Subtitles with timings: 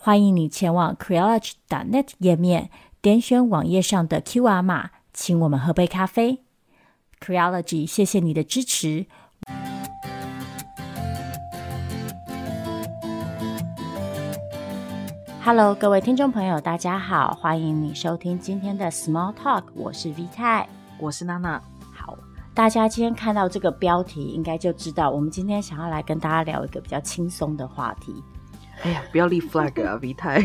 [0.00, 2.70] 欢迎你前往 Creology.net 页面，
[3.02, 6.44] 点选网页上的 QR 码，请我们喝杯咖啡。
[7.20, 9.06] Creology，谢谢你的支持。
[15.42, 20.68] Hello，各位听众朋友，大家好，欢迎你收听今天的 Small Talk，我是 V 太，
[21.00, 21.60] 我是娜娜。
[21.92, 22.16] 好
[22.54, 28.22] 大家今天看到这个标题，应该就知道我们今天想要来跟大家聊一个比较轻松的话题。
[28.82, 30.40] 哎呀，不要立 flag 啊， V 太。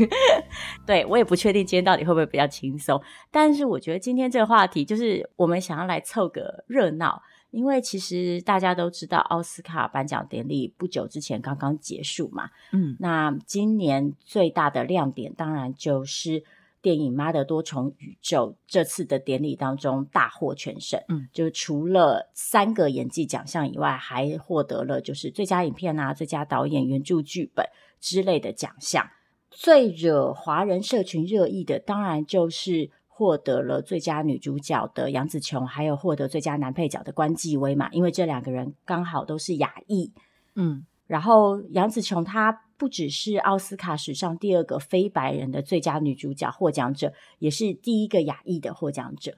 [0.86, 3.02] 对，我也不确定今天到底会不会比较轻松，
[3.32, 12.50] 但是我觉得今天这个话题就是我们想要来凑个热闹，因为其实大家都知道奥斯卡颁奖典礼不久之前刚刚结束嘛。
[12.72, 16.44] 嗯，那今年最大的亮点当然就是。
[16.84, 27.66] 电影《妈的多重宇宙》这次的典礼当中大获全胜，嗯，就除了三个演技奖项以外，还获得了就是最佳影片啊、最佳导演、原著剧本
[28.04, 29.10] 之类的奖项。
[29.50, 40.12] 最惹华人社群热议的，当然就是获得了最佳女主角的杨紫琼，还有获得最佳男配角的关继威嘛，因为这两个人刚好都是亚裔，
[40.56, 40.86] 嗯。
[41.06, 49.38] 然后杨紫琼她不只是奥斯卡史上第二个非白人的最佳女主角获奖者，也是第一个亚裔的获奖者。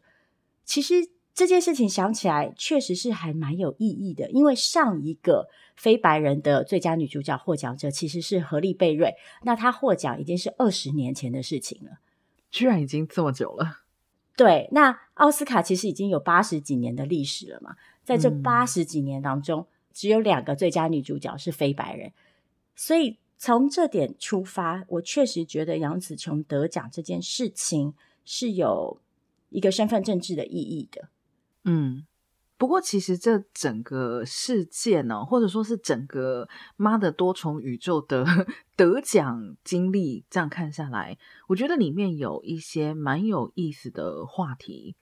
[0.63, 0.95] 其实
[1.35, 11.99] 这件事情想起来确实是还蛮有意义的，因为上一个非白人的最佳女主角获奖者其实是何丽贝瑞，那她获奖已经是二十年前的事情了，
[12.49, 13.81] 居然已经这么久了。
[14.35, 19.61] 对，那奥斯卡其实已经有八十几年的历史了嘛，在这八十几年当中。
[19.61, 22.11] 嗯只有两个最佳女主角是非白人，
[22.75, 27.93] 所以从这点出发，我确实觉得杨紫琼得奖这件事情
[28.25, 28.99] 是有
[29.47, 31.07] 一个身份政治的意义的。
[31.65, 32.05] 嗯，
[32.57, 38.25] 不过其实这整个事件呢、哦，或者说是整个妈的多重宇宙的
[38.77, 41.17] 得奖经历，这样看下来，
[41.47, 44.95] 我觉得里面有一些蛮有意思的话题。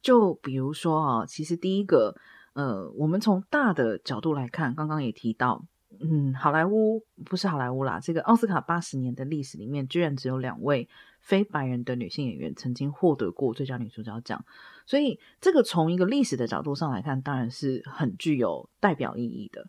[0.00, 2.16] 就比如说啊，其实第一个。
[2.54, 5.64] 呃，我们从大的角度来看，刚刚也提到，
[6.00, 10.88] 嗯，好莱坞不是好莱坞啦，这个奥斯卡八十年的历史里面，居然只有两位
[11.28, 14.42] 非白人的女性演员曾经获得过最佳女主角奖，
[14.86, 19.68] 所以这个从一个历史的角度上来看，当然是很具有代表意义的。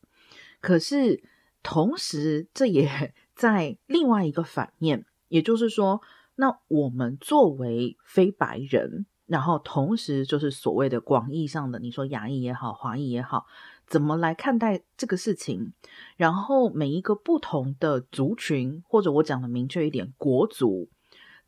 [0.61, 1.21] 可是
[1.61, 6.01] 同时，这也 在另外一个反面，也就是说，
[6.35, 9.05] 那我们作为非白人。
[9.25, 13.45] 然后，同时就是所谓的广义上的，你说亚裔也好，华裔也好，
[13.85, 15.73] 怎么来看待这个事情？
[16.15, 20.89] 然后每一个不同的族群，或者我讲的明确一点，国族，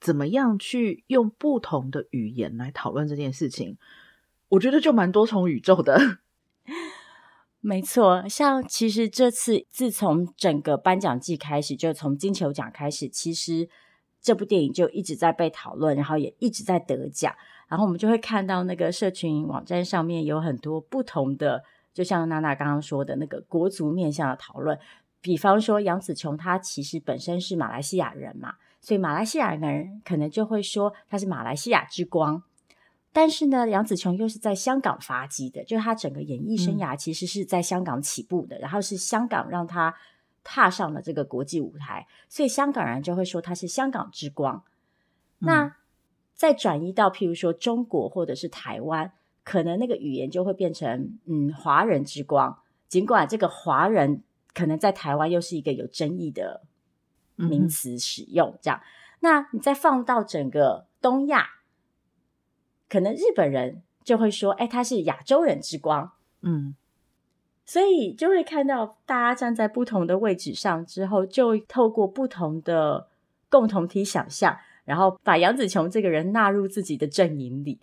[0.01, 3.77] 怎么样去用不同的语言来讨论这件事情？
[4.49, 6.17] 我觉得就蛮多重宇宙的。
[7.61, 13.69] 没错，像其实这次自从整个颁奖季开始，就从金球奖开始，其实
[14.19, 17.33] 这部电影就一直在被讨论，然后也一直在得奖。
[17.67, 21.63] 然后我们就会看到那个社群网站上面有很多不同的，
[21.93, 24.79] 就像娜娜刚刚说的那个国族面向的讨论。
[25.21, 32.43] 比方说杨紫琼，她其实本身是马来西亚人嘛，所以马来西亚人可能就会说他是马来西亚之光。
[33.13, 39.93] 但是呢，杨紫琼又是在香港发迹的，就是她整个演艺生涯其实是在香港起步的，嗯、然后是香港让她
[40.45, 44.63] 踏上了这个国际舞台，所以香港人就会说她是香港之光。
[45.41, 45.75] 嗯、那
[46.33, 49.11] 再转移到譬如说中国或者是台湾，
[49.43, 52.59] 可能那个语言就会变成嗯华人之光。
[52.87, 56.61] 尽管这个华人可能在台湾又是一个有争议的
[57.35, 58.79] 名词使用，这样。
[58.79, 58.85] 嗯、
[59.21, 61.47] 那你再放到整个东亚，
[62.89, 66.11] 可能日本人就会说，哎，他是亚洲人之光。
[66.41, 66.75] 嗯，
[67.65, 73.07] 所以就会看到大家站在不同的位置上之后，就透过不同的
[73.49, 74.57] 共同体想象。
[74.83, 77.79] 然后把杨子琼这个人纳入自己的阵营里，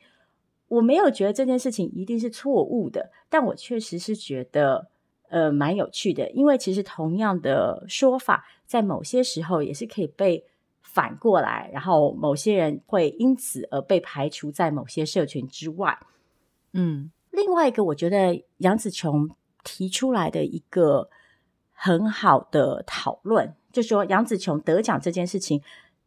[0.66, 4.88] 我没有觉得这件事情一定是错误的，但我确实是觉得
[5.28, 10.44] 呃蛮有趣的，因为其实同样的说法在某些时候也是可以被
[10.82, 15.98] 反过来，然后某些人会因此而被排除在某些社群之外。
[16.72, 19.30] 嗯，另外一个我觉得杨紫琼
[19.62, 21.08] 提出来的一个
[21.72, 25.62] 很好的讨论，就说杨紫琼得奖这件事情。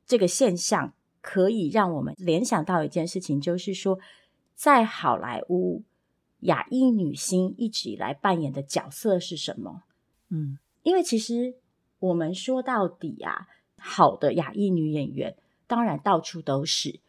[0.08, 0.92] 这个现象
[1.22, 3.98] 可以让我们联想到一件事情，就是说，
[4.56, 5.84] 在好莱坞，
[6.42, 9.84] 亚裔女星一直以来扮演的角色是什么？
[10.30, 11.56] 嗯，因为其实
[12.00, 13.48] 我们说到底啊，
[13.78, 15.36] 好的亚裔女演员
[15.68, 17.00] 当然到处都是，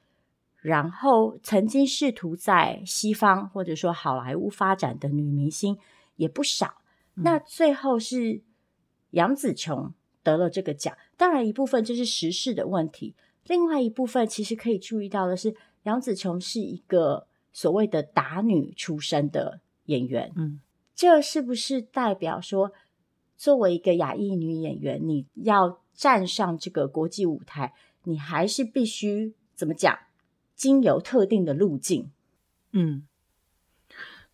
[0.61, 5.79] 然后曾经试图在西方或者说好莱坞发展的女明星
[6.17, 6.83] 也不少。
[7.15, 8.43] 嗯、那最后是
[9.11, 13.15] 杨紫琼得了这个奖，当然一部分就是时事的问题，
[13.47, 20.61] 另外一部分其实可以注意到的是，杨紫琼是一个所谓的打女出身的演员，嗯，
[20.95, 22.73] 这是不是代表说，
[23.37, 29.99] 作为一个亚裔女演员，你要站上这个国际舞台，你还是必须怎么讲，
[30.55, 32.11] 经由特定的路径？
[32.73, 33.07] 嗯，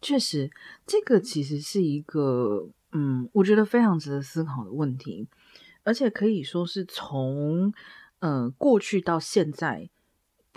[0.01, 0.51] 确实，
[0.87, 5.27] 这个其实是一个，嗯，我觉得非常值得思考的问题，
[5.83, 7.73] 而且可以说是从，
[8.21, 9.91] 呃，过去到现在。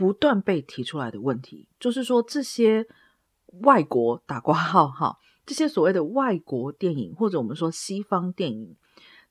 [0.02, 2.88] 不断被提出来的问题，就是说这些
[3.62, 8.76] 外国打括号哈，这些所谓的外国电影，或者我们说西方电影，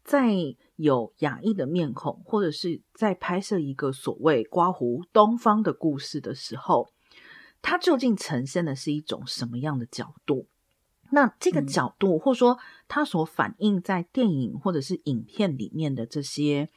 [0.05, 0.32] 在
[0.76, 6.93] 有亚裔的面孔，或者是在拍摄一个所谓刮胡东方的故事的时候，
[7.61, 10.46] 它究竟呈现的是一种什么样的角度？
[11.11, 16.70] 那这个角度，或者说它所反映在电影或者是影片里面的这些。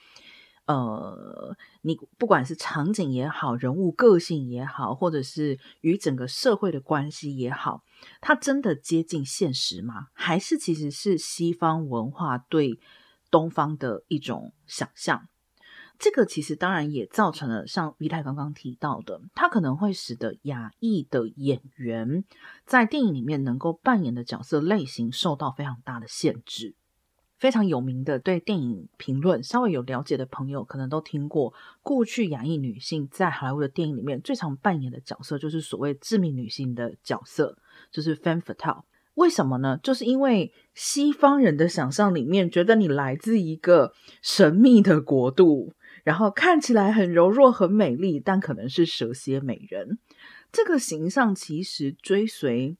[0.65, 7.83] 呃，你不管是场景也好，人物个性也好，或者是与整个社会的关系也好，
[8.21, 10.07] 它真的接近现实吗？
[10.13, 12.79] 还是其实是西方文化对
[13.29, 15.27] 东方的一种想象？
[15.99, 22.23] 这个其实当然也造成了像于太刚刚提到的，它可能会使得亚裔的演员
[22.65, 26.75] 在电影里面能够扮演的角色类型受到非常大的限制。
[27.43, 31.53] 非常有名的对电影评论稍微有了解的朋友，可能都听过。
[31.81, 37.57] 过去亚裔女性在好莱坞的电影里面最常扮演的角色，就是所谓致命女性的角色，
[37.91, 38.83] 就是 femme fatale。
[39.15, 39.77] 为什么呢？
[39.83, 43.91] 就是因为西方人的想象里面，觉得你来自一个
[44.21, 45.73] 神秘的国度，
[46.05, 49.99] 然后看起来很柔弱、很美丽，但可能是蛇蝎美人。
[50.49, 52.77] 这个形象其实追随。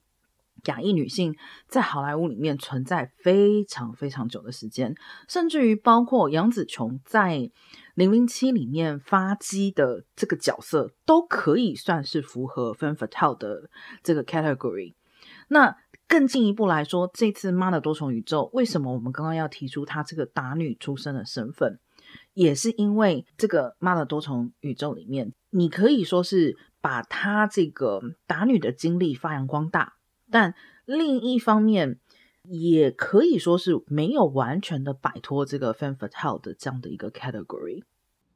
[0.66, 1.36] 亚裔女性
[1.68, 4.94] 在好莱坞里面存在非常非常久的时间，
[5.28, 7.38] 甚至于包括杨紫琼在
[7.94, 13.68] 《零零七》里面发迹的这个角色，都可以算是符合 f e m fatale 的
[14.02, 14.94] 这个 category。
[15.48, 15.76] 那
[16.08, 21.78] 更进一步来说，这次《妈的多重宇宙》为什么我们刚刚要提出她这个打女出身的身份，
[22.32, 29.94] 也是因为这个《妈的多重宇宙》里面，你可以说是把她这个打女的经历发扬光大。
[30.34, 30.52] 但
[30.84, 32.00] 另一方面，
[32.48, 37.84] 也可以说是没有完全的摆脱这个 femme fatale 的这样的一个 category。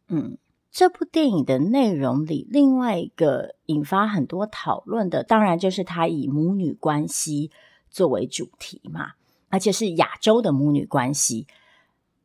[0.06, 0.39] 嗯，
[0.71, 7.50] 这部电影的内容里，另外一个引发很多讨论的，当然就是它以母女关系
[7.91, 9.15] 作为主题嘛，
[9.49, 11.49] 而且是亚洲的母女关系。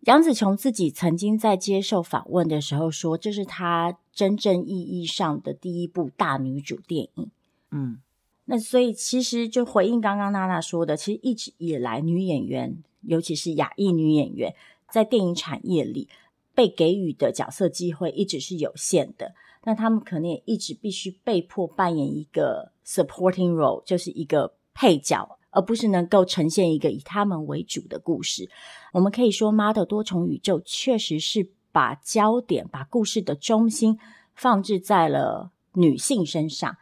[0.02, 7.32] 杨紫琼自己曾经在接受访问的时候说，这是她真正意义上的第一部大女主电影。
[7.72, 7.98] 嗯。
[8.46, 14.54] 那所以，其实就回应刚刚娜娜说的，其实一直以来，女演员，尤其是亚裔女演员，
[14.90, 16.10] 在电影产业里
[16.54, 19.34] 被给予的角色机会一直是有限的。
[19.64, 28.50] 那他们可能也一直必须被迫扮演一个 supporting role，就是一个配角，而不是能够呈现一个以他们为主的故事。
[28.92, 33.98] 我们可以说，《妈的多重宇宙》确实是把焦点、把故事的中心
[34.36, 36.76] 放置在了女性身上。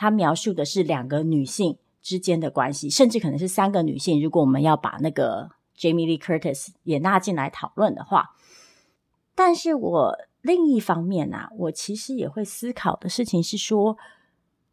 [0.00, 4.22] 他描述的是两个女性之间的关系，甚至可能是三个女性。
[4.22, 8.30] 如果我们要把那个 Jamie Lee Curtis 也纳进来讨论的话，
[9.34, 13.98] 但是我另一方面啊，我其实也会思考的事情是说，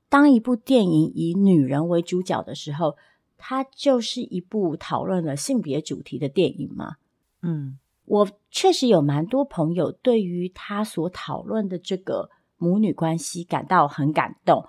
[0.08, 2.96] 当一部电影以女人为主角的时候，
[3.38, 6.96] 它就是一部讨论了性别主题的电影吗？
[7.42, 14.66] 嗯，我确实有蛮多朋友对于他所讨论的这个母女关系感到很感动。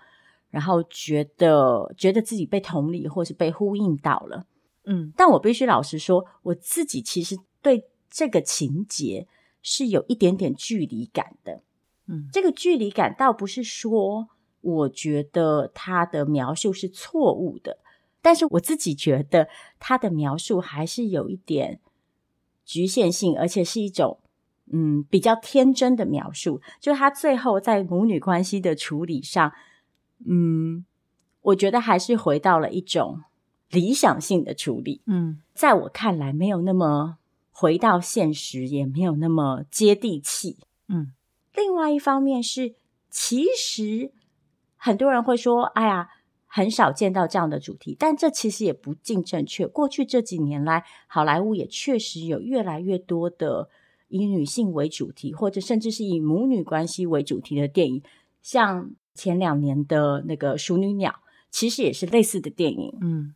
[0.51, 4.47] 然后觉得觉得自己被同理或是被呼应到了，
[4.85, 9.29] 嗯，但我必须老实说，我自己其实对这个情节
[9.61, 11.61] 是有一点点距离感的，
[12.07, 14.29] 嗯，这个距离感倒不是说
[14.63, 17.77] 我觉得他的描述是错误的，
[18.23, 21.81] 但是我自己觉得他的描述还是有一点
[22.65, 24.19] 局限性，而且是一种
[24.73, 29.53] 嗯比较天真的描述，就他最后在母女关系的处理上。
[30.27, 30.85] 嗯，
[31.43, 33.21] 我觉得还是回到了一种
[33.71, 35.03] 理想性的处理。
[35.07, 37.19] 嗯，在我看来，没有那么
[37.51, 40.59] 回到现实，也没有那么接地气。
[40.89, 41.13] 嗯，
[41.55, 42.75] 另外一方面是，
[43.11, 44.13] 其实
[44.77, 46.09] 很多人会说：“哎呀，
[46.47, 49.67] 很少见到这样的主题。”但这其实也不尽正确。
[49.67, 53.69] 过去这几年来，好莱坞也确实有越来越多的
[54.09, 58.03] 以女性为主题，或者甚至是以母女关系为主题的电影，
[58.41, 61.11] 像前两年的那个《熟女鸟》，
[61.51, 62.97] 其实也是类似的电影。
[63.01, 63.35] 嗯。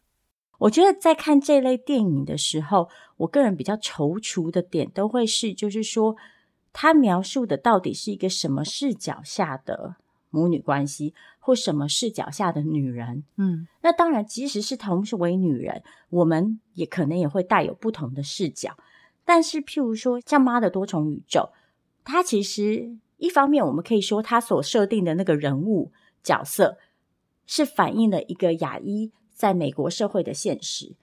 [0.59, 6.15] 我觉得在看这类电影的时候，我个人比较踌躇的点都会是，就是说，
[6.73, 9.97] 它描述的到底是一个什么视角下的
[10.31, 13.25] 母女关系，或什么视角下的女人？
[13.39, 18.77] 嗯，那当然，即使是同是为女人，我们也可能也会带有不同的视角。
[19.25, 21.41] 但是，譬如说，像《妈的多重宇宙》，
[22.05, 25.91] 它其实一方面我们可以说，他所设定的那个人物
[26.23, 26.77] 角色
[27.47, 29.13] 是反映了一个亚裔。
[29.35, 30.95] 在美国社会的现实，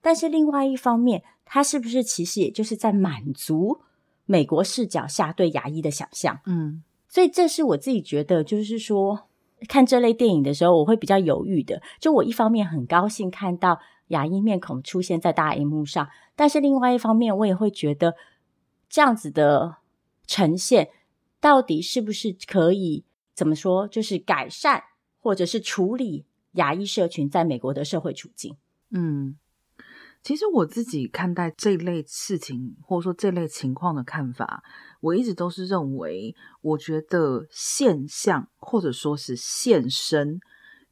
[0.00, 3.80] 但是另外一方面，他是不是其实也就是在满足
[4.24, 6.38] 美国视角下对亚裔的想象？
[6.46, 9.26] 嗯，所以这是我自己觉得，就是说
[9.66, 11.82] 看这类电影的时候，我会比较犹豫的。
[11.98, 18.14] 就我一方面很高兴看到亚裔面孔出现在大荧幕上，但是另外一方面，我也会觉得
[18.88, 19.78] 这样子的
[20.24, 20.90] 呈现
[21.40, 23.04] 到底是不是可以
[23.34, 24.82] 怎么说，就是改善
[25.18, 26.26] 或者是处理。
[26.52, 28.56] 牙医社群在美国的社会处境，
[28.90, 29.36] 嗯，
[30.22, 34.64] 其实我自己看待这类事情，或者说这类情况的看法，
[35.00, 40.40] 我一直都是认为，我觉得现象或者说是现身，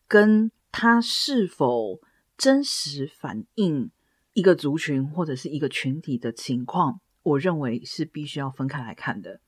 [0.06, 2.00] 跟它是否
[2.36, 3.90] 真实反映
[4.34, 9.40] 一个族群或者是一个群体的情况，我认为是必须要分开来看的。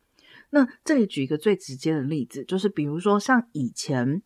[0.51, 4.23] 那这里举一个最直接的例子，就是比如说像以前。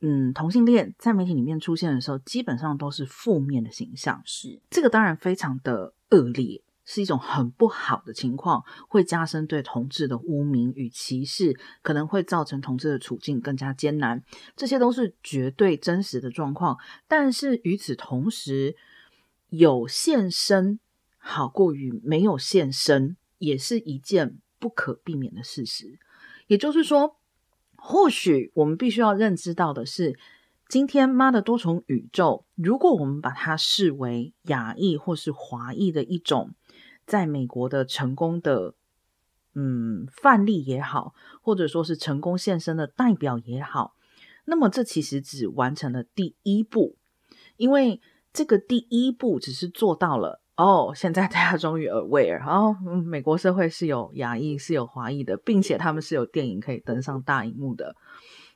[0.00, 4.20] 嗯，同性恋在媒体里面出现的时候，基本上都是负面的形象。
[4.26, 14.22] 是这个当然非常的恶劣，是一种很不好的情况，会加深对同志的污名与歧视，可能会造成同志的处境更加艰难。
[14.54, 16.76] 这些都是绝对真实的状况。
[17.08, 18.76] 但是与此同时，
[19.48, 20.78] 有现身
[21.16, 25.98] 好过于没有现身，也是一件不可避免的事实。
[26.46, 27.16] 也就是说。
[27.78, 30.18] 或许我们必须要认知到的是，
[30.66, 36.54] 今天妈的多重宇宙，如果我们把它视为亚裔或是华裔的一种
[37.06, 38.74] 在美国的成功的
[39.54, 43.94] 嗯范例也好，或者说是成功现身的代表也好，
[44.46, 46.96] 那么这其实只完成了第一步，
[47.58, 48.00] 因为
[48.32, 50.40] 这个第一步只是做到了。
[50.56, 57.94] 哦，现在大家终于 aware，哦，美国社会是有亚裔、是有华裔的，并且他们是有电影可以登上大荧幕的。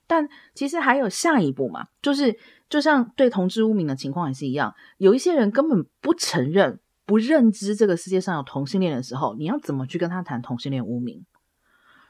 [0.06, 2.38] 但其实还有下一步嘛，就是
[2.70, 11.26] 就像对同志污名的情况也是一样，有一些人根本不承认、不认知这个世界上有同性恋的时候，你要怎么去跟他谈同性恋污名？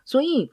[0.04, 0.52] 所以，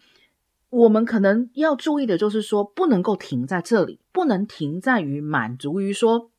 [0.72, 6.32] 我们可能要注意的就是说，不能够停在这里，不能停在于满足于说，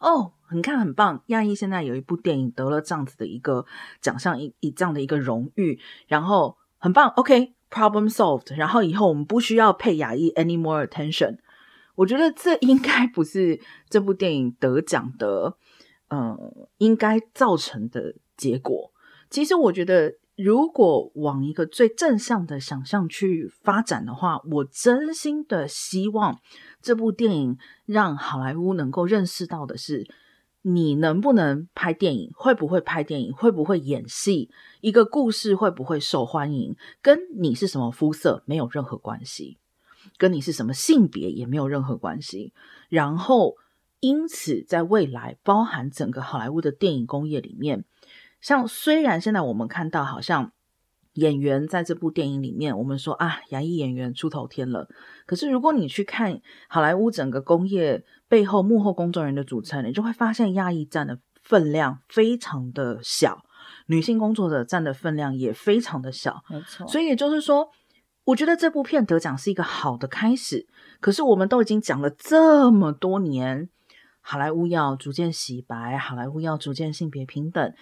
[0.00, 0.32] 哦。
[0.52, 3.64] 你看很棒，亚裔现在有一部电影得了这样子的一个
[4.00, 5.78] 奖项，以以这样的一个荣誉，
[6.08, 11.38] 然后很棒，OK，problem、solved，然后以后我们不需要配亚裔 any more attention。
[11.94, 15.56] 我觉得这应该不是这部电影得奖的，
[16.08, 18.92] 嗯、呃，应该造成的结果。
[19.28, 26.40] 其实我觉得，如果往一个最正向的想象去发展的话，我真心的希望
[26.80, 30.08] 这部电影让好莱坞能够认识到的是。
[30.62, 32.30] 你能不能拍电影？
[32.34, 33.32] 会不会拍电影？
[33.32, 34.50] 会不会演戏？
[34.80, 36.76] 一个故事会不会受欢迎？
[37.00, 39.58] 跟你是什么肤色没有任何关系，
[40.18, 42.52] 跟你是什么性别也没有任何关系。
[42.88, 43.56] 然后，
[44.00, 47.84] 因此，在未来，包含整个好莱坞的电影工业里面，
[48.40, 50.52] 像虽然现在我们看到好像。
[51.14, 54.88] 演员在这部电影里面，我们说啊，亚裔演员出头天了。
[55.26, 63.44] 可是如果你去看好莱坞整个工业背后幕后工作人员的组成，你就会发现亚裔占的分量非常的小，
[63.86, 66.44] 女性工作者占的分量也非常的小。
[66.48, 67.68] 没错，所以也就是说，
[68.22, 70.68] 我觉得这部片得奖是一个好的开始。
[71.00, 73.68] 可是我们都已经讲了这么多年，
[74.20, 77.74] 好莱坞要逐渐洗白，好莱坞要逐渐性别平等。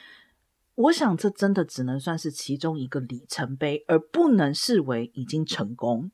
[0.76, 6.10] 我想，这真的只能算是其中一个里程碑，而不能视为已经成功。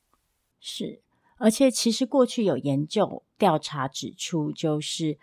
[0.59, 1.03] 是，
[1.39, 5.19] 而且其实过去有研究调查指出，就是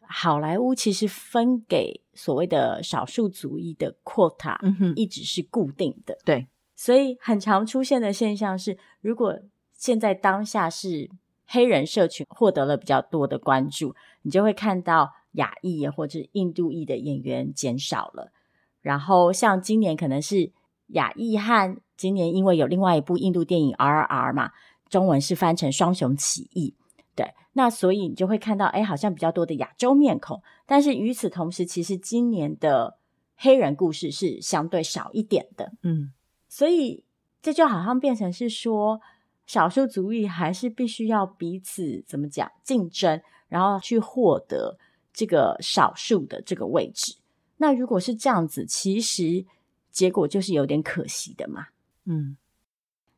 [0.00, 6.18] 好莱坞其实分给所谓的少数族裔的 quota，嗯哼，一直是固定的。
[6.24, 9.38] 对，所以很常出现的现象是，如果
[9.72, 11.10] 现在当下是
[11.46, 18.32] 黑人社群获得了比较多的关注，你就会看到亚裔或者印度裔的演员减少了。
[18.80, 20.52] 然后像今年可能是
[20.88, 24.50] 亚裔和今年因为有另外一部印度电影 RRR 嘛，
[24.92, 26.74] 中文是翻成双雄起义。
[27.14, 30.42] 对，那所以你就会看到，哎，好像比较多的亚洲面孔。
[30.66, 32.98] 但是与此同时，其实今年的
[33.36, 35.72] 黑人故事是相对少一点的。
[35.82, 36.12] 嗯，
[36.46, 37.04] 所以
[37.40, 39.00] 这就好像变成是说，
[39.46, 44.78] 少数族裔还是必须要彼此怎么讲竞争，然后去获得
[45.14, 47.16] 这个少数的这个位置。
[47.56, 49.46] 那如果是这样子，其实
[49.90, 51.68] 结果就是有点可惜的嘛。
[52.04, 52.36] 嗯，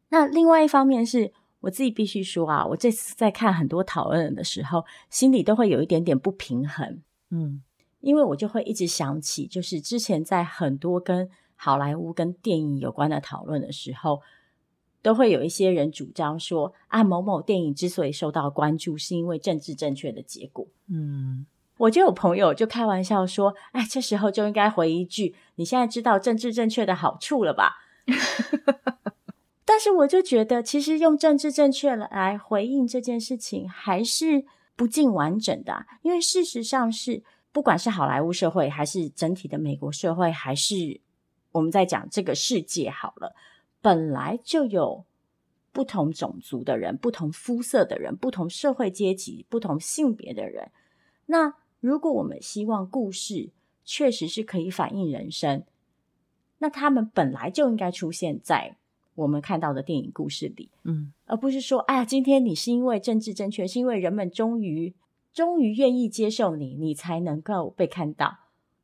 [0.09, 1.33] 那另外一方面是。
[1.65, 7.03] 我自己必须说啊，我这次在看很多讨论的时候，心里都会有一点点不平衡。
[7.31, 7.63] 嗯，
[8.01, 14.21] 因为我就会一直想起，就是之前在很多跟好莱坞跟电影有关的讨论的时候，
[15.01, 20.67] 都会有一些人主张说啊，某某电影之所以受到关注，是因为政治正确的结果。
[20.89, 21.47] 嗯，
[21.79, 27.77] 我就有朋友就开玩笑说，哎，这时候就应该回一句：你现在知道政治正确的好处了吧？
[29.75, 34.45] 但是我就觉得，其实用政治正确来回应这件事情，还是
[34.77, 35.85] 不尽完整的。
[36.03, 41.01] 因为事实上是，不管是好莱坞社会，还是整体的美国社会，还是
[41.51, 43.35] 我们在讲这个世界好了，
[43.83, 45.05] 本来就有
[45.73, 50.71] 不同种族的人、不同肤色的人、不同社会阶级、不同性别的人。
[51.27, 53.51] 那如果我们希望故事
[53.85, 55.65] 确实是可以反映人生，
[56.59, 58.77] 那他们本来就应该出现在。
[59.15, 64.95] 我们看到的电影故事里，嗯，而不是说，哎呀，今天你是因为政治正确，是因为人们终于
[65.33, 68.39] 终于愿意接受你，你才能够被看到。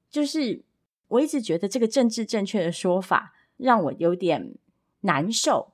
[0.09, 0.63] 就是
[1.09, 4.55] 我一直觉得这个政治正确的说法让我有点
[5.01, 5.73] 难受。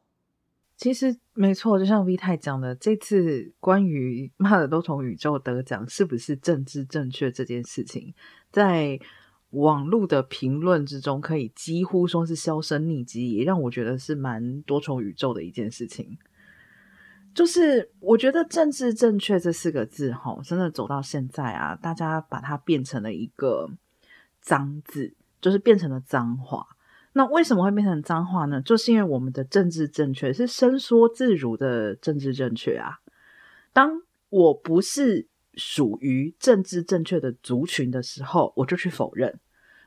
[0.76, 8.14] 其实没错，就像 V 太讲的，这次关于《骂的都从宇宙》得奖是不是政治正确这件事情，
[8.50, 8.98] 在。
[9.50, 16.18] 网络的评论之中，可以几乎说是销声匿迹，也让我觉得是蛮多重宇宙的一件事情。
[17.32, 23.70] 就是我觉得“政治正确”这四个字，哈，真的走到现在啊，大家把它变成了一个
[24.40, 26.66] 脏字，就是变成了脏话。
[27.12, 28.60] 那为什么会变成脏话呢？
[28.60, 32.98] 就是因为我们的政治正确是伸缩自如的政治正确啊。
[33.72, 35.28] 当我不是。
[35.56, 39.40] 属于政治正确的族群的时候，我就去否认，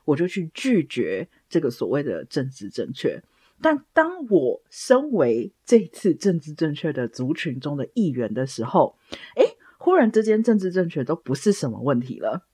[0.04, 3.22] 我就去拒绝这个所谓的政治正确。
[3.62, 8.96] 但当我身为这次政治正确的族群中的一员的时候，
[9.36, 12.46] 诶，忽然之间政治正确都不是什么问题了。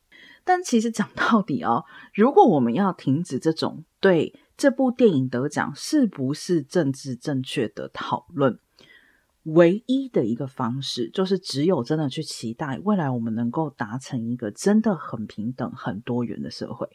[0.44, 8.58] 但其实讲到底哦，如果我们要停止这种对这部电影得奖是不是政治正确的讨论，
[9.46, 16.88] 唯一的一个方式，就是只有真的去期待未来我们能够达成一个真的很平等、很多元的社会。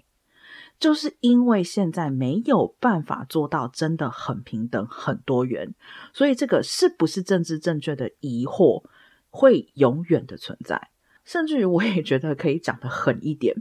[0.80, 5.76] 就是因为现在没有办法做到真的很平等、很多元，
[6.12, 8.84] 所以这个是不是政治正确的疑惑
[9.30, 10.90] 会永远的存在。
[11.24, 13.56] 甚至于，我也觉得可以讲得狠一点。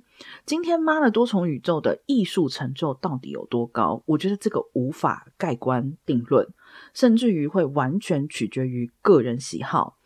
[0.46, 4.03] 今天妈的多重宇宙的艺术成就到底有多高？
[4.07, 6.48] 我觉得这个无法盖棺定论，
[6.94, 9.96] 甚至于会完全取决于个人喜好。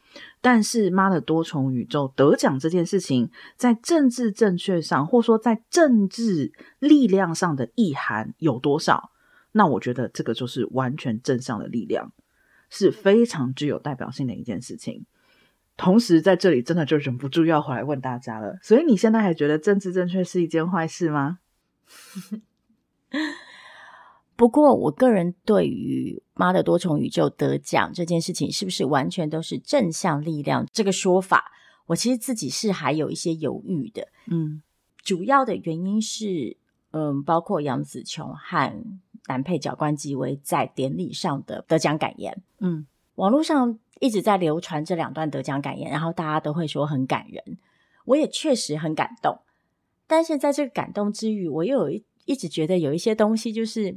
[0.40, 9.10] 但是妈的多重宇宙得奖这件事情，在政治正确上，或说在政治力量上的意涵有多少？
[9.52, 12.12] 那我觉得这个就是完全正向的力量，
[12.70, 15.04] 是非常具有代表性的一件事情。
[15.76, 18.56] 同时，在这里真的就忍不住要回来问大家了。
[18.62, 21.38] 所以你现在还觉得政治正确是一件坏事吗？
[24.36, 31.52] 不过，我个人对于《妈的多重宇宙》得奖这件事情，是不是完全都是正向力量这个说法，
[31.86, 34.08] 我其实自己是还有一些犹豫的。
[34.26, 34.62] 嗯，
[35.02, 36.56] 主要的原因是，
[36.90, 38.84] 嗯，包括杨紫琼和
[39.28, 42.42] 男配角关继威在典礼上的得奖感言。
[42.60, 43.78] 嗯，网络上。
[44.00, 47.58] 一直在流传这两段得奖感言，然后大家都会说很感人，
[48.06, 49.38] 我也确实很感动。
[50.08, 53.96] 但是在这个感动之余，我又有一一直觉得有一些东西，就是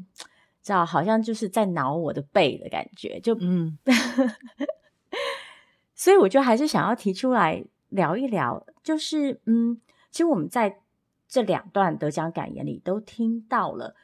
[0.68, 3.78] 知道好像就是在挠我的背的感觉，就嗯，
[5.96, 9.80] 所以我就还是想要提出来聊一聊，就是嗯，
[10.12, 10.80] 其实我们在
[11.28, 13.96] 这两段得奖感言里都听到了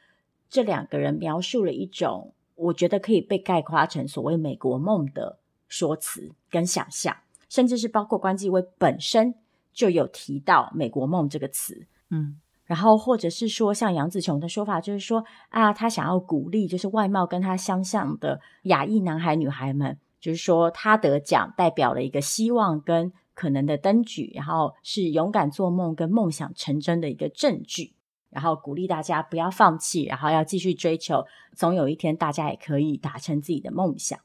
[0.50, 5.40] 这两个人描述了一种我觉得可以被概括成所谓美国梦的。
[5.70, 7.18] 说辞跟想象，
[7.50, 9.34] 甚至是包括关继威本身
[9.74, 27.94] 就有提到“美国梦”这个词，嗯，然后或者是说，像杨紫琼的说法，就是说啊，他想要鼓励，就是外貌跟他相像的亚裔男孩女孩们，就是说他得奖代表了一个希望跟可能的灯举，然后是勇敢做梦跟梦想成真的一个证据。
[28.30, 31.24] 然后鼓励大家不要放弃，然后要继续追求，
[31.54, 34.18] 总有一天大家也可以达成自己的梦想。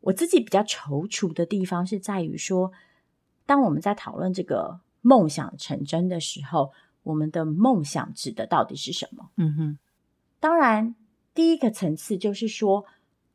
[0.00, 2.70] 我自己比较踌躇的地方是在于说，
[3.44, 6.70] 当我们在讨论这个梦想成真的时候，
[7.02, 9.30] 我们的梦想指的到底是什么？
[9.36, 9.78] 嗯哼，
[10.40, 10.94] 当然，
[11.34, 12.84] 第一个层次就是说，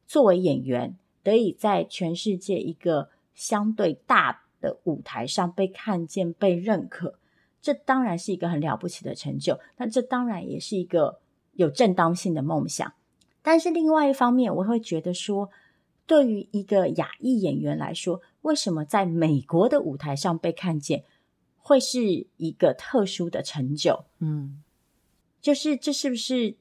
[0.06, 7.20] 作为演员，得以在全世界一个相对大的舞台上被看见、被认可，
[7.62, 9.60] 这当然是一个很了不起的成就。
[9.78, 11.20] 那这当然也是一个
[11.54, 12.94] 有正当性的梦想。
[13.42, 15.50] 但是另外一方面，我会觉得说，
[16.06, 21.04] 对于一个亚裔演员来说，为什么在美国的舞台上被看见，
[21.68, 24.06] 会是一个特殊的成就？
[24.20, 24.64] 嗯，
[25.42, 26.56] 就是这是不是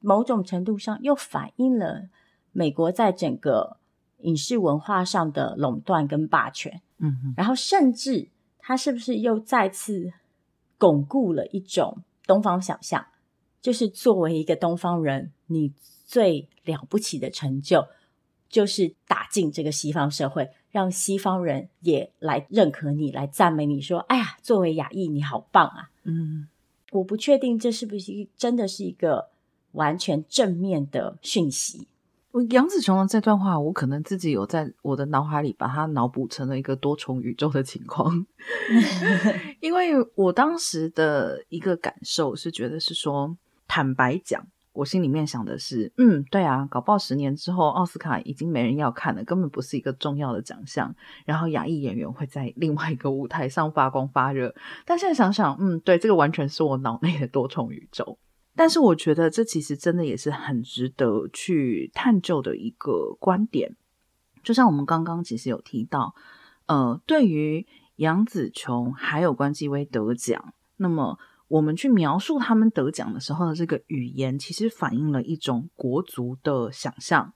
[0.00, 2.10] 某种程度上又反映了
[2.52, 3.78] 美国在整个
[4.18, 6.82] 影视文化上的垄断跟霸权？
[6.98, 10.12] 嗯哼，然后甚至他是不是又再次
[10.76, 13.06] 巩固了一种东方想象？
[13.62, 15.72] 就是作为一个东方人，你
[16.04, 17.86] 最了不起的成就。
[18.50, 26.48] 就是打进这个西方社会，让西方人也来认可你，来赞美你说：“哎呀，作为亚裔，你好棒啊！”嗯，
[26.92, 29.28] 我不确定这是不是真的是一个
[29.72, 31.88] 完全正面的讯息。
[32.50, 38.24] 杨子琼的这段话，我可能自己有在我的脑海里把它脑补成了一个多重宇宙的情况，
[39.58, 44.46] 因为我当时的一个感受是觉得是说，坦白讲。
[44.80, 50.94] 我心里面想的是，嗯，对啊，搞不好十年之后奥斯卡已经没人要看了，根本不是一个重要的奖项。
[51.26, 54.54] 然后亚裔演员会在另外一个舞台上发光发热。
[54.86, 58.18] 但现在想想，嗯，对，这个完全是我脑内的多重宇宙。
[58.56, 63.76] 但是我觉得这其实真的也是很值得去探究的一个观点。
[64.42, 66.14] 就像我们刚刚其实有提到，
[66.64, 67.66] 呃，对于
[67.96, 71.18] 杨紫琼还有关继威得奖，那么。
[71.50, 77.34] 我们去描述他们得奖的时候的这个语言，其实反映了一种国足的想象。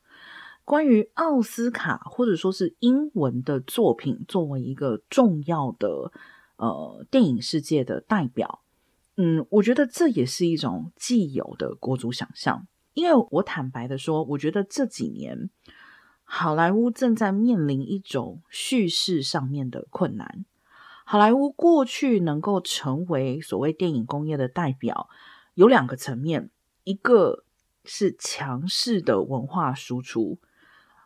[0.64, 6.12] 关于奥斯卡或者说是英文的作品作为一个重要的
[6.56, 8.60] 呃电影世界的代表，
[9.16, 12.68] 嗯，我觉得这也是一种既有的国足想象。
[12.92, 15.50] 因为我坦白的说，我觉得这几年
[16.22, 20.46] 好莱坞正在面临一种叙事上面的困难。
[21.06, 25.08] 好莱坞过去能够成为所谓电影工业的代表，
[25.54, 26.50] 有两个层面，
[26.82, 27.44] 一个
[27.84, 30.38] 是强势的文化输出，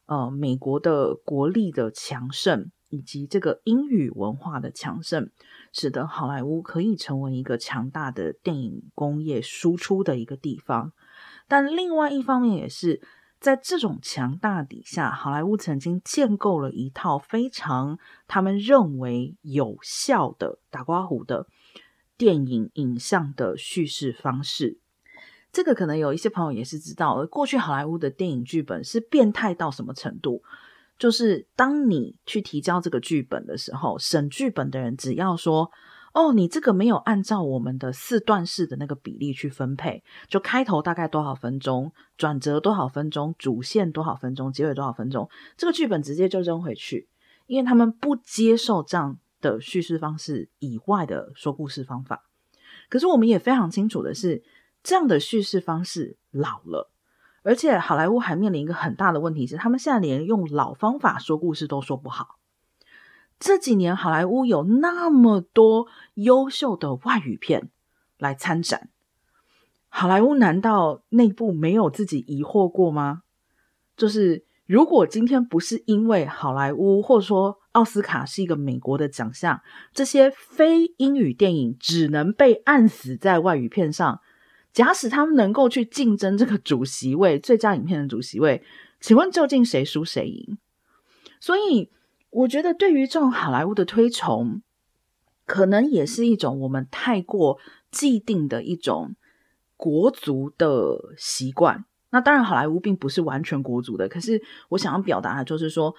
[0.06, 5.30] 呃，美国的国力的强盛，以及这个英语文化的强盛，
[5.72, 10.92] 使得好莱坞可以成为一个强大的电影工业输出的一个地方。
[11.48, 13.02] 但另外一方面也是。
[13.40, 21.46] 在这种强大底下，好莱坞曾经建构了一套非常他们认为有效的打刮胡的
[22.16, 24.78] 电影影像的叙事方式。
[25.52, 30.42] 这个可能有一些朋友也是知道，过去好莱坞的电影剧本是变态到什么程度？
[30.98, 35.70] 就是当你去提交这个剧本的时候，审剧本的人只要说。
[36.18, 47.08] 哦，你这个没有按照我们的四段式的那个比例去分配，就开头大概多少分钟，转折多少分钟，主线多少分钟，结尾多少分钟，这个剧本直接就扔回去，
[47.46, 52.24] 因为他们不接受这样的叙事方式以外的说故事方法。
[52.88, 54.42] 可是我们也非常清楚的是，
[54.82, 56.90] 这样的叙事方式老了，
[57.44, 62.37] 而且好莱坞还面临一个很大的问题是，他们现在连用老方法说故事都说不好。
[63.38, 67.70] 这几年，好莱坞有那么多优秀的外语片
[68.18, 68.90] 来参展，
[69.88, 73.22] 好莱坞难道内部没有自己疑惑过吗？
[73.96, 79.60] 就是如果今天不是因为好莱坞或者说奥斯卡是一个美国的奖项，
[79.92, 84.20] 这些非英语电影只能被按死在外语片上。
[84.72, 88.64] 假使他们能够去竞争这个主席位，最佳影片的主席位，
[89.00, 90.58] 请问究竟谁输谁赢？
[91.38, 91.92] 所以。
[92.30, 94.62] 我觉得对于这种好莱坞的推崇，
[95.46, 97.58] 可能也是一种我们太过
[97.90, 99.16] 既定的一种
[99.76, 101.84] 国族的习惯。
[102.10, 104.08] 那当然，好莱坞并不是完全国族的。
[104.08, 105.94] 可是我想要表达的就是说，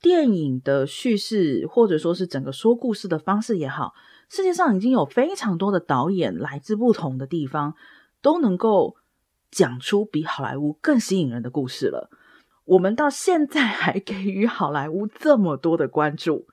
[0.00, 3.92] 电影的叙事或者说是整个说故事的方式也好，
[4.28, 7.74] 世界上已经有非常多的导演来自不同的地方，
[8.22, 8.96] 都能够
[9.50, 12.10] 讲出比好莱坞更吸引人的故事了。
[12.70, 16.46] 我们到现在还给予好莱坞这么多的关注，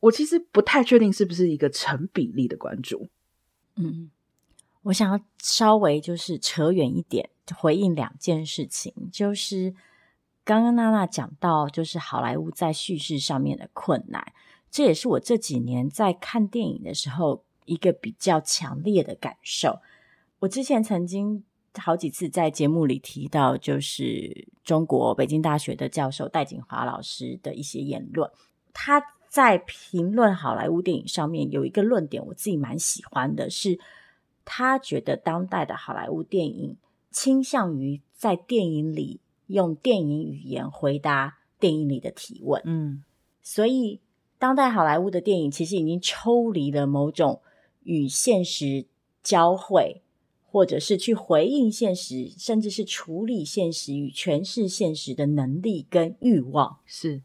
[0.00, 3.08] 我其实不太确定是不是一个成比例的关注。
[3.76, 4.10] 嗯，
[4.82, 9.74] 我想要稍微就是扯远一点，回应两件事情，就是
[10.44, 14.34] 刚刚娜娜讲到，就是好莱坞在叙事上面的困难，
[14.70, 19.80] 这也是我这几年在看电影的时候一个比较强烈的感受。
[20.40, 21.42] 我之前曾经
[21.76, 28.30] 好几次在节目里提到，就是中国北京大学的教授戴锦华老师的一些言论。
[28.72, 33.78] 他在评论好莱坞电影上面有一个论点，我自己蛮喜欢的，是
[34.44, 36.76] 他觉得当代的好莱坞电影
[37.10, 42.62] 倾向于在电影里用电影语言回答电影里的提问。
[42.64, 43.02] 嗯，
[43.42, 44.00] 所以
[44.38, 47.40] 当代好莱坞的电影其实已经抽离了某种
[47.82, 48.86] 与现实
[49.22, 50.02] 交汇。
[50.54, 57.22] 或者是去回应现实，甚至是处理现实与诠释现实的能力跟欲望，是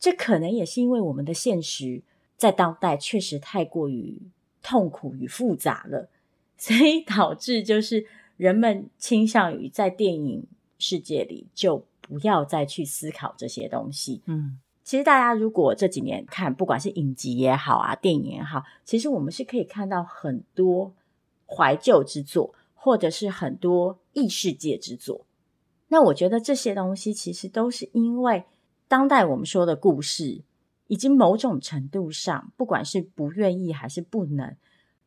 [0.00, 2.02] 这可能也是因为我们的现实
[2.38, 4.18] 在当代确实太过于
[4.62, 6.08] 痛苦与复杂了，
[6.56, 8.06] 所以导致就是
[8.38, 10.46] 人们倾向于在电影
[10.78, 14.22] 世界里就不要再去思考这些东西。
[14.24, 20.94] 嗯，其实大家如果这几年看，不管是影集也好啊，电影也好，其实我们是可以看到很多。
[21.46, 25.26] 怀旧之作，或者是很多异世界之作，
[25.88, 28.44] 那我觉得这些东西其实都是因为
[28.88, 30.42] 当代我们说的故事，
[30.88, 34.56] 已经某种程度上，不管是不愿意还是不能，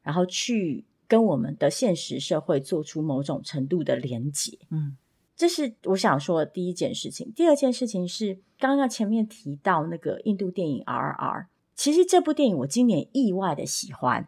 [0.02, 4.58] 然后去跟我们的现实社会做出某种程度的连结。
[4.69, 4.97] 嗯，
[5.36, 7.32] 这是我想说的第一件事情。
[7.36, 11.45] 第二件事情是刚刚前面提到那个印度电影 RRR，
[11.76, 14.28] 其实这部电影我今年意外的喜欢，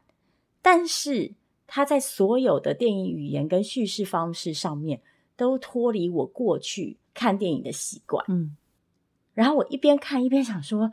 [0.61, 1.33] 但是。
[1.71, 5.01] 它在所有的电影语言跟叙事方式上面
[5.37, 8.57] 都脱离我过去看电影的习惯，嗯，
[9.35, 10.91] 然后我一边看一边想说，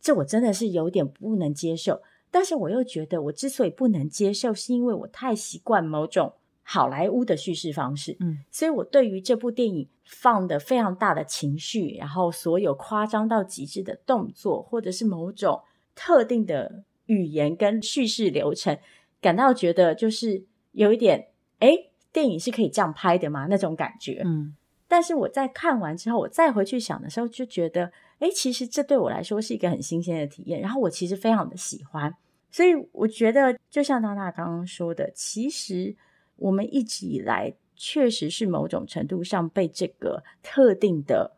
[0.00, 15.62] 这我真的是有点不能接受，但是我又觉得我之所以不能接受，是因为我太习惯某种好莱坞的叙事方式，嗯，所以我对于这部电影放的非常大的情绪，然后所有夸张到极致的动作，或者是某种
[15.94, 18.76] 特定的语言跟叙事流程。
[19.20, 21.72] 感到觉得就是有一点，哎，
[22.12, 23.46] 电影是可以这样拍的吗？
[23.48, 24.22] 那种感觉。
[24.24, 24.54] 嗯，
[24.86, 30.60] 但是我在看完之后，我再回去想的时候，就觉得，诶，其实这对我来说是一个很新鲜的体验。
[30.60, 32.14] 然后我其实非常的喜欢，
[32.50, 35.96] 所以我觉得，就像娜娜刚刚说的，其实
[36.36, 41.36] 我们一直以来确实是某种程度上被这个特定的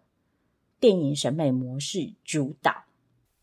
[0.78, 2.84] 电影审美模式主导。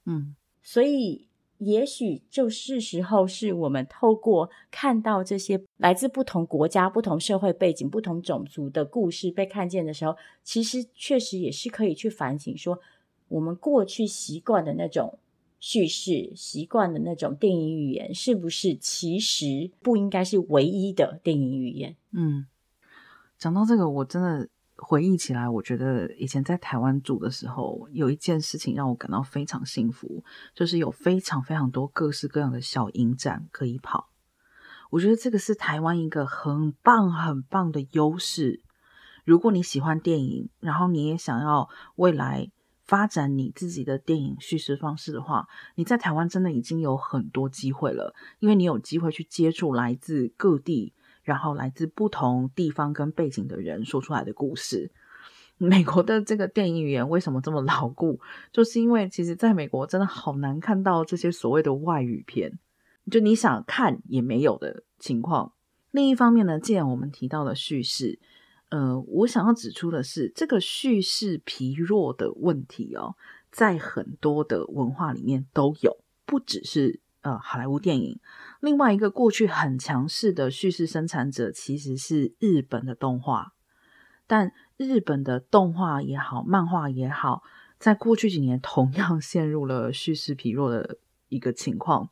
[0.06, 1.28] 嗯，所以。
[1.60, 12.80] 也许就是时候，是我们透过看到这些来自不同国家、不同社会背景、不同种族的故事被看见的时候，其实确实也是可以去反省，说
[13.30, 15.18] 我们过去习惯的那种
[15.60, 21.96] 叙事、习惯的那种电影语言，是不是其实不应该是唯一的电影语言？
[22.12, 22.48] 嗯，
[23.38, 24.50] 讲到这个，我真的。
[24.78, 34.10] 回忆起来，我觉得以前在台湾住的时候，有一件事情让我感到非常幸福，就是有非常非常多各式各样的小影展可以跑。
[34.92, 38.62] 我觉得这个是台湾一个很棒很棒的优势。
[39.24, 42.52] 如果你喜欢电影，然后你也想要未来
[42.84, 50.94] 发展你自己的电影叙事方式的话，你在台湾真的已经有很多机会了，因为你有机会去接触来自各地。
[51.26, 54.92] 然后来自不同地方跟背景的人说出来的故事。
[55.58, 58.20] 美国的这个电影语言为什么这么牢固？
[58.52, 62.60] 就是因为其实在美国真的好难看到这些所谓的外语片，
[63.10, 65.54] 就你想看也没有的情况。
[65.92, 68.20] 另一方面呢，既然我们提到了叙事，
[68.70, 73.16] 呃，我想要指出的是，这个叙事疲弱的问题哦，
[73.50, 77.00] 在很多的文化里面都有，不只是。
[77.22, 78.20] 呃，好莱坞电影，
[78.66, 83.54] 另外一个过去很强势的叙事生产者其实是日本的动画，
[84.26, 87.44] 但日本的动画也好，漫画也好，
[87.78, 90.98] 在过去几年同样陷入了叙事疲弱的
[91.30, 92.10] 一个情况。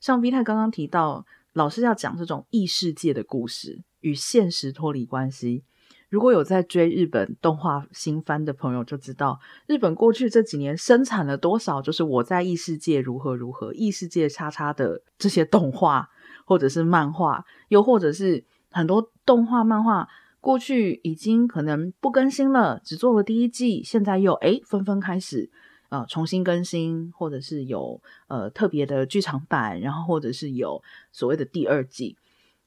[0.00, 5.62] 像 V 太刚刚提到，老是要讲这种异世界的故事，与现实脱离关系。
[6.08, 16.08] 如果有在追日本动画新番的朋友，就知道日本过去这几年生产了多少，就是我在异世界如何如何，异世界叉叉的这些动画
[16.44, 20.08] 或者是漫画，又或者是很多动画漫画
[20.40, 25.50] 过去已经可能不更新了，只做了第一季，现在又诶纷纷开始
[25.88, 32.16] 呃重新更新，或者是有呃特别的剧场版，然后或者是有所谓的第二季，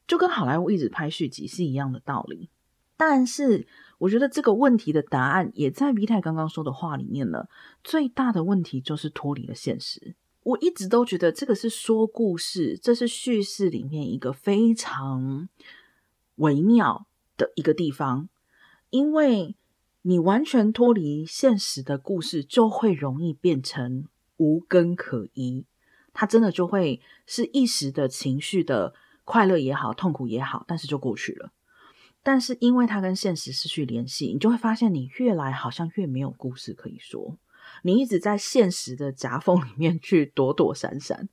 [0.06, 2.50] 就跟好莱坞一直拍续集是一样的道理。
[3.00, 3.66] 但是，
[4.00, 7.48] 我觉得这个问题的答案也在 V 太刚刚说的话里面了。
[7.82, 10.16] 最大的问题就是脱离了现实。
[10.44, 15.48] 我一直都觉得这个是说故事，这是叙事里面一个非常
[16.36, 17.08] 微妙
[17.38, 18.28] 的一个地方。
[18.90, 19.56] 因为
[20.02, 25.64] 你完全脱离现实的故事，就会容易变成无根可依。
[26.12, 31.54] 它真的就会是一时的情绪的快乐也好，痛苦也好，但是就过去了。
[32.22, 37.38] 但是因为它跟现实失去联系，你就会发现你越来好像越没有故事可以说，
[37.84, 41.30] 你一直在现实的夹缝里面去躲躲闪闪。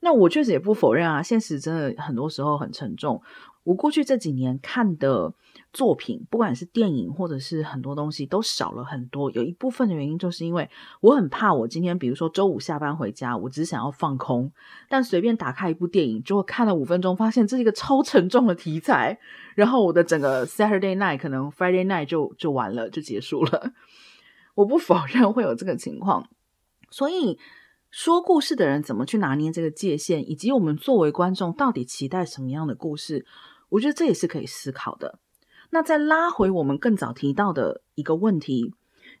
[0.00, 3.22] 那我确实也不否认啊，现实真的很多时候很沉重。
[3.62, 5.32] 我过去这几年看的
[5.74, 9.30] 作品，不管是电影或者是很多东西，都少了很多。
[9.32, 14.50] 有一部分的原因，就是因为我很怕，我今天比如说周五下班回家，我只想要放空，
[14.88, 19.18] 但随便打开一部电影，就会看了五分钟，发现这是一个超沉重的题材，
[19.56, 23.72] 然后我的整个 Saturday night 可能 Friday night 就就完了，就结束了。
[24.54, 26.28] 我不否认会有这个情况，
[26.88, 27.38] 所以
[27.90, 33.26] 说故事的人怎么去拿捏这个界限，以及我们作为观众到底期待什么样的故事？
[33.70, 35.18] 我觉得这也是可以思考的。
[35.74, 38.72] 那再拉回我们更早提到的一个问题，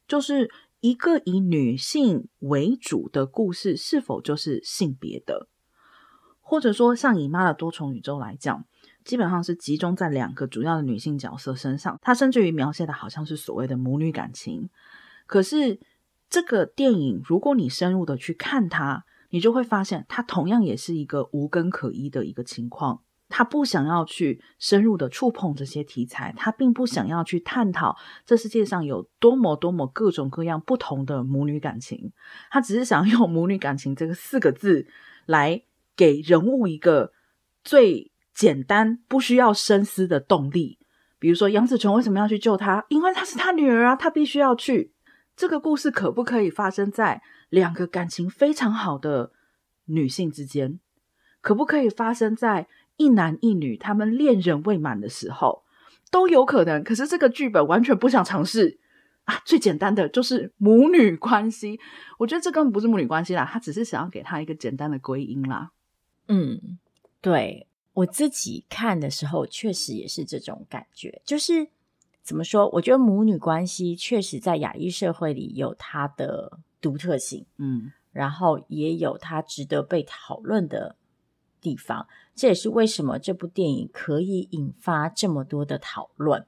[0.06, 5.48] 就是一个以女性为主的故事是否就是性别的？
[6.40, 8.64] 或者说，像姨《妈的多重宇宙》来讲，
[9.04, 11.98] 基本上是集中在两个主要的女性角色身上。
[12.00, 14.70] 它甚至于描写的好像是所谓的母女感情。
[15.26, 15.80] 可是
[16.30, 23.00] 这个电影，如果你深入的去看它，你就会发现，它同样也是一个无根可依的一个情况。
[23.36, 32.12] 他不想要去深入的触碰这些题材，他并不想要去探讨这世界上有多么多么各种各样不同的母女感情，
[32.48, 34.86] 他只是想用母女感情这个四个字
[35.26, 35.64] 来
[35.96, 37.10] 给人物一个
[37.64, 40.78] 最简单、不需要深思的动力。
[41.18, 42.86] 比如说杨子琼为什么要去救她？
[42.88, 44.92] 因为她是她女儿啊，她必须要去。
[45.34, 49.32] 这个故事可不可以发生在两个感情非常好的
[49.86, 50.78] 女性之间？
[51.40, 55.62] 可不可以发生在一男一女他们恋人未满的时候
[56.10, 58.78] 都有可能，可是这个剧本完全不想尝试
[59.24, 59.40] 啊！
[59.44, 61.80] 最简单的就是母女关系，
[62.18, 65.70] 我觉得这根本不是母女关系啦，他只是想要给他一个简单的归因啦。
[66.28, 66.78] 嗯，
[67.20, 71.68] 对，我自己看的时候，确实也是这种感觉，就是
[72.22, 72.68] 怎么说？
[72.70, 80.96] 我觉得母女关系确实在亚裔社会里有它的独特性，嗯，然后也有它值得被讨论的
[81.64, 86.44] 地方，这也是为什么这部电影可以引发这么多的讨论，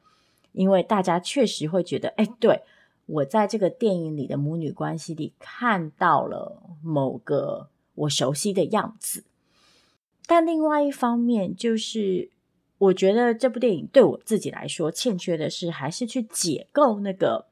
[0.52, 2.60] 因为大家确实会觉得，哎，对，
[3.06, 9.24] 我在这个电影里的母女关系里看到了某个我熟悉的样子。
[10.26, 12.30] 但另外一方面，就是
[12.76, 17.46] 我觉得这部电影对我自己来说欠缺的是，还是去解构那个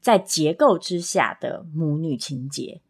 [0.00, 2.80] 在结构之下的母女情节。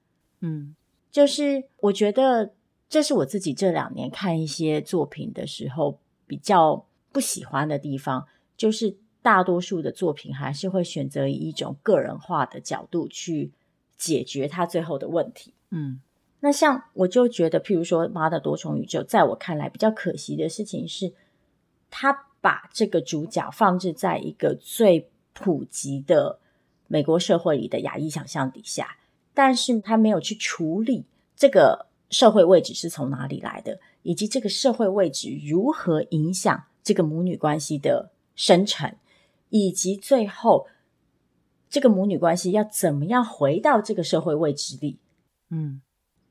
[0.40, 0.76] 嗯，
[1.10, 2.52] 就是我觉得。
[2.90, 8.26] 这是我自己这两年看一些作品的时候比较不喜欢的地方，
[8.56, 13.52] 就是大多数的作品还是会选择以一种个人化的角度去
[13.96, 15.54] 解决他最后的问题。
[15.70, 16.00] 嗯，
[16.40, 21.12] 那像我就觉得，譬如说《妈的多重宇宙》，在我看来比较可惜的事情是，
[21.90, 26.40] 他把这个主角放置在一个最普及的
[26.88, 28.98] 美国社会里的亚裔想象底下，
[29.32, 31.04] 但是他没有去处理
[31.36, 31.86] 这个。
[32.10, 38.92] 社会位置是从哪里来的，以及这个社会位置如何影响这个母女关系的生成，
[39.48, 40.66] 以及最后
[41.68, 44.98] 这个母女关系要怎么样回到这个社会位置里？
[45.50, 45.80] 嗯，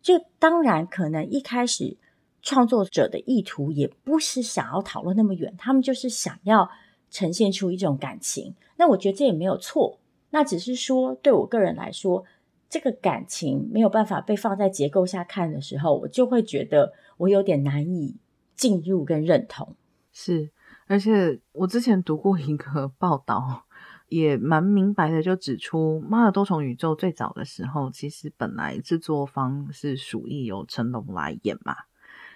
[0.01, 1.95] 就当然可能一开始
[2.41, 6.69] 创作者的意图也不是想要讨论那么远，他们就是想要
[7.09, 8.53] 呈现出一种感情。
[8.75, 9.97] 那我觉得这也没有错，
[10.31, 12.25] 那只是说对我个人来说。
[12.69, 18.15] 这个感情没有办法被放在结构下看的时候，我就会觉得我有点难以
[18.55, 19.75] 进入跟认同。
[20.13, 20.51] 是，
[20.86, 23.63] 而且我之前读过一个报道，
[24.08, 31.75] 也蛮明白的，就指出《妈的多重宇宙》最早的时候，其实本来制作方是属意由成龙来演嘛，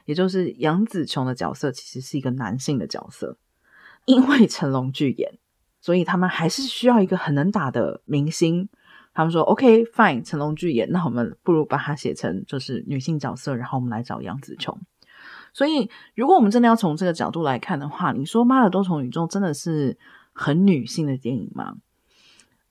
[0.06, 3.38] 也就是杨紫琼的角色其实是一个男性的角色，
[4.06, 5.38] 因为成龙拒演，
[5.80, 8.68] 所以他们还是需要一个很能打的明星。
[9.14, 14.76] 他们说：“OK, fine，成龙拒演，那我们不如把它写成就是女性角色，然后我们来找杨紫琼。
[15.54, 19.96] 所以，如果我们真的要从这个角度来看的话，你说《妈的多重宇宙》真的是
[20.34, 21.76] 很女性的电影吗？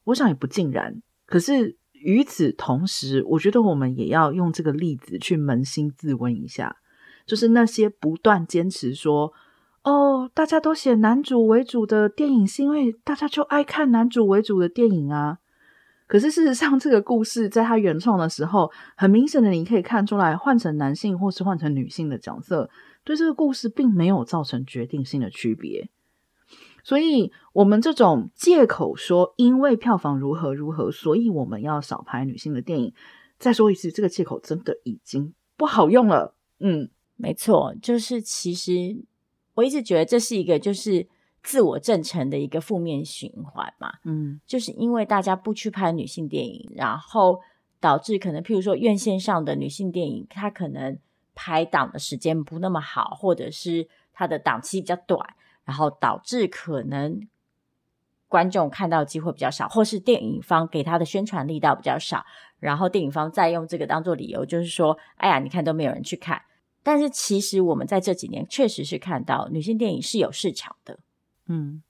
[0.04, 1.00] 我想也不尽然。
[1.26, 6.74] 可是与此同时，我觉得我们也要用这个例子去扪心自问一下，
[7.24, 9.32] 就是那些不断坚持说
[9.84, 15.38] ‘哦，大家都写男主为主的电影，是因为大家就爱看男主为主的电影啊’。”
[16.12, 22.68] 可是事实上，这个故事在他原创的时候，很明显的你可以看出来，换成男性或是换成女性的角色，
[23.02, 25.88] 对这个故事并没有造成决定性的区别。
[26.84, 32.92] 所以，我们这种借口说因为票房如何如何，所以我们要少拍女性的电影。
[33.38, 36.34] 再说一次，这个借口真的已经不好用了。
[36.60, 39.02] 嗯，没错，就是其实
[39.54, 41.08] 我一直觉得这是一个就是
[41.42, 43.94] 自我证成的一个负面循环嘛。
[44.04, 47.40] 嗯，就是因为大家不去拍女性电影，然后
[47.80, 50.98] 导致可能譬如说院线上的女性电影，它可能
[51.34, 55.34] 拍档的时间不那么好，或者是它的档期比较短，
[55.64, 57.26] 然后导致可能
[58.28, 62.24] 观众看到机会比较少，或是电影方给他的宣传力道比较少，
[62.58, 66.40] 然后电影方再用这个当做理由，就是说，哎呀，你看都没有人去看。
[66.82, 70.98] 但是其实我们在这几年确实是看到女性电影是有市场的，
[71.46, 71.82] 嗯，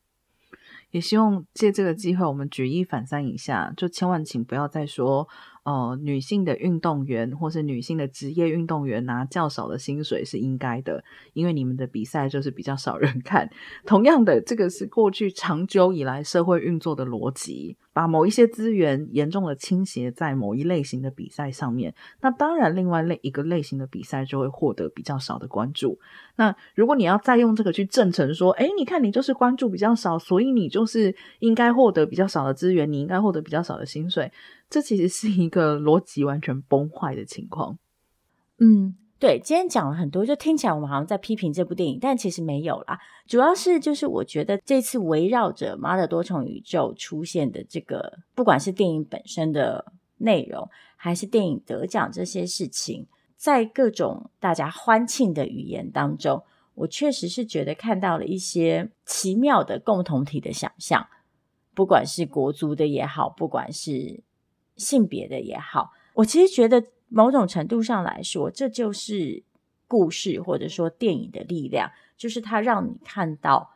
[0.91, 5.29] 也希望借这个机会，我们举一反三一下，就千万请不要再说。
[5.65, 11.05] 呃，女性的运动员或是女性的职业运动员拿较少的薪水是应该的，
[11.35, 13.49] 因为你们的比赛就是比较少人看。
[13.87, 25.97] 同样的，这个是过去长久以来社会运作的逻辑，把某一些资源严重的倾斜在某一类型的比赛上面，那当然另外类一个类型的比赛就会获得比较少的关注。
[26.35, 34.33] 那如果你要再用这个去证成说，诶，你看你就是关注比较少，所以你就是应该获得比较少的资源，你应该获得比较少的薪水。
[34.73, 37.79] 这其实是一个逻辑完全崩坏的情况。
[38.59, 42.99] 嗯，对，今天讲了很多，就听起来我们好像在批评这部电影，但其实没有啦。
[43.27, 50.67] 主要是就是我觉得这次围绕着《妈的多重宇宙》出现的这个，不管是电影本身的内容，
[50.97, 53.07] 还是电影得奖这些事情，
[53.37, 56.43] 在各种大家欢庆的语言当中，
[56.77, 61.07] 我确实是觉得看到了一些奇妙的共同体的想象，
[61.75, 64.23] 不管是国足的也好，不管是
[64.77, 69.43] 性别的也好，我其实觉得某种程度上来说，这就是
[69.87, 73.75] 故事或者说电影的力量，就是它让你看到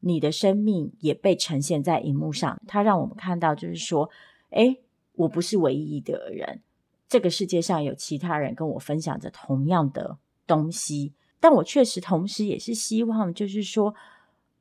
[0.00, 4.08] 你的生命也被呈现在荧幕上，它让我们看到，就是说，
[4.50, 4.80] 诶，
[5.14, 6.62] 我不是唯一的人，
[7.08, 13.94] 这个世界上有其他人跟我分享着同样的东西，但我确实同时也是希望，就是说，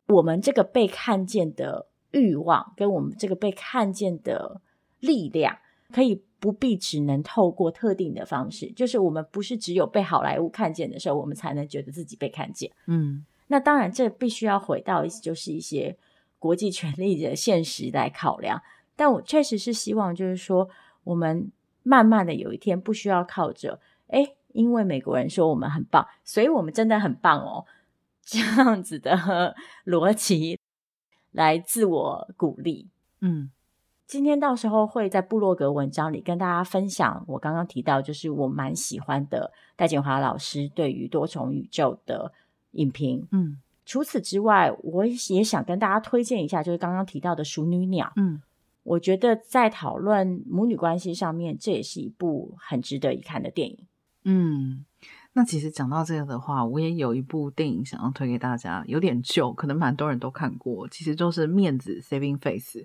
[0.07, 4.59] 我们这个被看见的欲望，跟我们这个被看见的。
[5.01, 5.57] 力量
[5.91, 12.71] 可以不必只能透过特定的方式，就是我们不是只有被好莱坞看见的时候，我们才能觉得自己被看见。
[12.87, 15.97] 嗯，那当然，这必须要回到就是一些
[16.39, 18.61] 国际权力的现实来考量。
[18.95, 20.69] 但我确实是希望，就是说，
[21.03, 21.51] 我们
[21.83, 27.65] 慢慢的有一天不需要靠着，诶，因为美国人说我们很棒，所以我们真的很棒哦，
[28.23, 30.59] 这样子的逻辑
[31.31, 32.89] 来自我鼓励。
[33.19, 33.51] 嗯。
[34.11, 42.33] 今天到时候会在部落格文章里跟大家分享，我刚刚提到就是我蛮喜欢的戴锦华老师对于多重宇宙的
[42.71, 43.25] 影评。
[43.31, 48.07] 嗯，除此之外，我也想跟大家推荐一下，就是刚刚提到的《熟女鸟》。
[48.17, 48.41] 嗯，
[48.83, 53.77] 我觉得在讨论母女关系上面，这也是一部很值得一看的电影。
[54.25, 54.83] 嗯，
[55.31, 62.79] 那其实讲到这个的话，我也有一部电影想要推给大家，有点旧，可能蛮多人都看过，其实就是《面子 Saving Face》。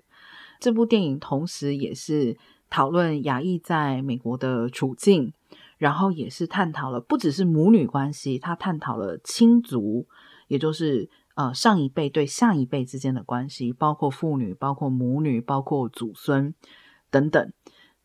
[0.59, 2.37] 这部电影同时也是
[2.69, 5.33] 讨论亚裔在美国的处境，
[5.77, 10.07] 然后也是探讨了不只是母女关系，它探讨了亲族，
[10.47, 16.53] 也就是呃上一辈对下一辈之间的关系，包括父女、包括母女、包括祖孙
[17.09, 17.53] 等等。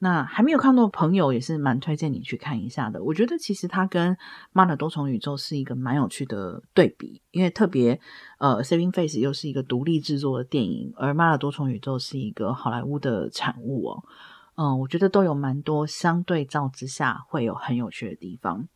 [0.04, 3.00] 那还没有看到的朋友也是蛮推荐你去看一下的。
[3.04, 4.12] 我觉得其实它跟
[4.52, 8.00] 《妈的多重宇宙》是一个蛮有趣的对比，因为特别
[8.40, 14.02] 呃，《Saving Face》又是一个独立制作的电影，而《妈的多重宇宙》是一个好莱坞的产物哦。
[14.56, 18.66] 嗯，我觉得都有蛮多相对照之下会有很有趣的地方。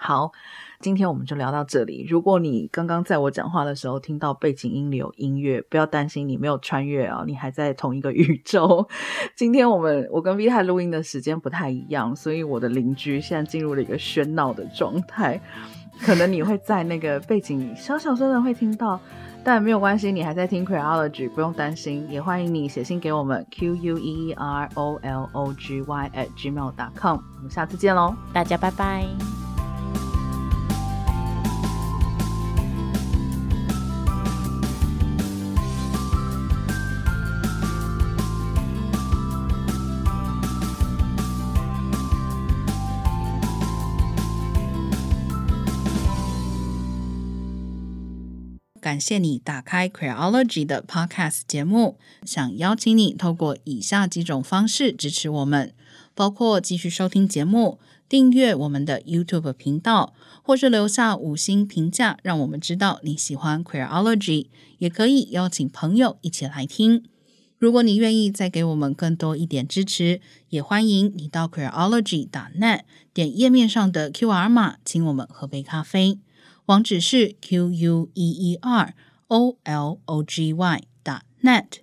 [0.00, 0.30] 好，
[0.78, 2.06] 今天我们就聊到这里。
[2.08, 8.88] 如果你刚刚在我讲话的时候听到背景音里有音乐，不要担心，你没有穿越啊，你还在同一个 宇宙。
[9.34, 15.40] 今天我们我跟 V 太录音的时间不太一样，所以我的邻居现在进入了一个喧闹的状态，
[16.00, 19.00] 可能你会在那个背景小小声的会听到，
[19.42, 22.06] 但没有关系，你还在听 Queerology，不用担心。
[22.08, 27.18] 也欢迎你写信给我们 Q U E E R O L O G Y at gmail.com。
[27.36, 29.37] 我们下次见喽，大家拜拜。
[48.88, 55.74] 感谢你打开 Queerology 的 Podcast 节目，想邀请你透过以下几种方式支持我们，
[56.14, 57.78] 包括继续收听节目、
[58.08, 64.46] 订阅我们的 YouTube 频道，或是留下五星评价，让我们知道你喜欢 Queerology，
[64.78, 67.04] 也可以邀请朋友一起来听。
[67.58, 72.80] 如果你愿意再给我们更多一点支持，也欢迎你到 Queerology.net
[73.12, 76.18] 点页面上的 QR 码，请我们喝杯咖啡。
[76.68, 78.94] 网址是 q u e e r
[79.28, 81.78] o l o g y 打 net。